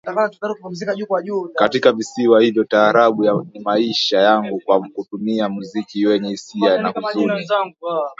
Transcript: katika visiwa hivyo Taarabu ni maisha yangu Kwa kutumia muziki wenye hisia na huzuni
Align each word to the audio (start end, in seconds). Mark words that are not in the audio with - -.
katika 1.55 1.91
visiwa 1.93 2.41
hivyo 2.41 2.63
Taarabu 2.63 3.47
ni 3.53 3.59
maisha 3.59 4.17
yangu 4.19 4.59
Kwa 4.65 4.79
kutumia 4.81 5.49
muziki 5.49 6.07
wenye 6.07 6.29
hisia 6.29 6.77
na 6.81 6.89
huzuni 6.89 7.45